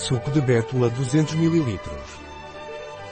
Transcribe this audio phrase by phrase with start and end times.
[0.00, 1.78] Suco de bétula 200 ml.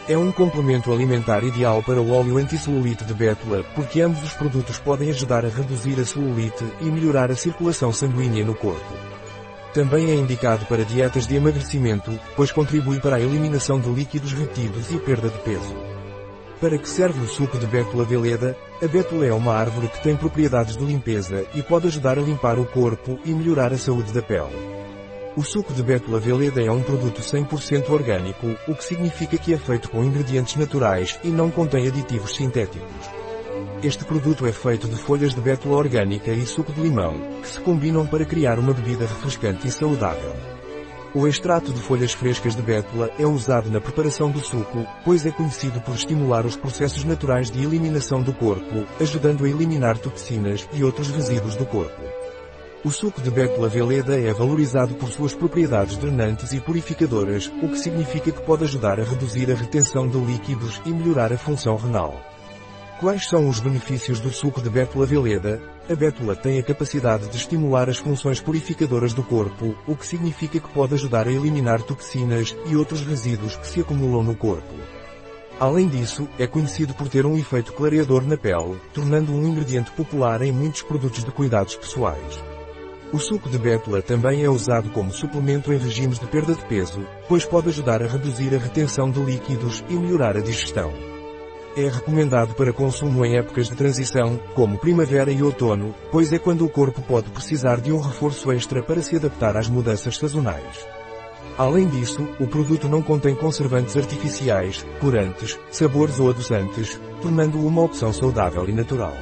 [0.09, 4.79] É um complemento alimentar ideal para o óleo anticelulite de bétula, porque ambos os produtos
[4.79, 8.95] podem ajudar a reduzir a celulite e melhorar a circulação sanguínea no corpo.
[9.75, 14.91] Também é indicado para dietas de emagrecimento, pois contribui para a eliminação de líquidos retidos
[14.91, 15.77] e perda de peso.
[16.59, 18.57] Para que serve o suco de bétula veleda?
[18.83, 22.59] A bétula é uma árvore que tem propriedades de limpeza e pode ajudar a limpar
[22.59, 24.79] o corpo e melhorar a saúde da pele.
[25.39, 29.57] O suco de bétula veleda é um produto 100% orgânico, o que significa que é
[29.57, 32.91] feito com ingredientes naturais e não contém aditivos sintéticos.
[33.81, 37.61] Este produto é feito de folhas de bétula orgânica e suco de limão, que se
[37.61, 40.35] combinam para criar uma bebida refrescante e saudável.
[41.15, 45.31] O extrato de folhas frescas de bétula é usado na preparação do suco, pois é
[45.31, 50.83] conhecido por estimular os processos naturais de eliminação do corpo, ajudando a eliminar toxinas e
[50.83, 52.28] outros resíduos do corpo.
[52.85, 57.77] O suco de bétula veleda é valorizado por suas propriedades drenantes e purificadoras, o que
[57.77, 62.21] significa que pode ajudar a reduzir a retenção de líquidos e melhorar a função renal.
[63.01, 65.61] Quais são os benefícios do suco de bétula veleda?
[65.91, 70.61] A bétula tem a capacidade de estimular as funções purificadoras do corpo, o que significa
[70.61, 74.75] que pode ajudar a eliminar toxinas e outros resíduos que se acumulam no corpo.
[75.59, 80.43] Além disso, é conhecido por ter um efeito clareador na pele, tornando um ingrediente popular
[80.43, 82.58] em muitos produtos de cuidados pessoais.
[83.11, 87.07] O suco de bétula também é usado como suplemento em regimes de perda de peso,
[87.27, 90.93] pois pode ajudar a reduzir a retenção de líquidos e melhorar a digestão.
[91.75, 96.67] É recomendado para consumo em épocas de transição, como primavera e outono, pois é quando
[96.67, 100.87] o corpo pode precisar de um reforço extra para se adaptar às mudanças sazonais.
[101.57, 108.13] Além disso, o produto não contém conservantes artificiais, corantes, sabores ou adoçantes, tornando-o uma opção
[108.13, 109.17] saudável e natural.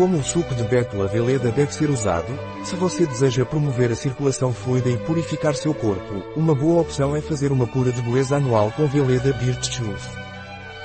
[0.00, 2.26] Como o suco de bétula veleda deve ser usado?
[2.64, 7.20] Se você deseja promover a circulação fluida e purificar seu corpo, uma boa opção é
[7.20, 10.08] fazer uma cura de beleza anual com veleda Birch Juice.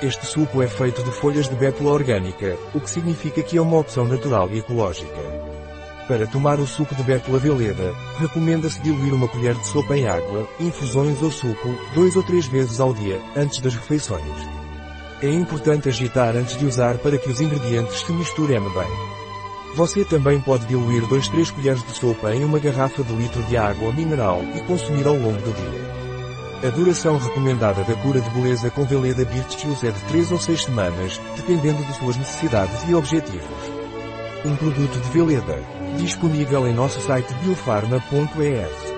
[0.02, 3.78] Este suco é feito de folhas de bétula orgânica, o que significa que é uma
[3.78, 5.22] opção natural e ecológica.
[6.10, 10.46] Para tomar o suco de bétula veleda, recomenda-se diluir uma colher de sopa em água,
[10.60, 14.65] infusões ou suco, dois ou três vezes ao dia, antes das refeições.
[15.22, 19.16] É importante agitar antes de usar para que os ingredientes se misturem bem.
[19.76, 23.92] Você também pode diluir 2-3 colheres de sopa em uma garrafa de litro de água
[23.94, 26.68] mineral e consumir ao longo do dia.
[26.68, 30.64] A duração recomendada da cura de beleza com Veleda Juice é de 3 ou 6
[30.64, 33.76] semanas, dependendo de suas necessidades e objetivos.
[34.46, 35.62] Um produto de Veleda,
[35.98, 38.95] disponível em nosso site biofarma.es.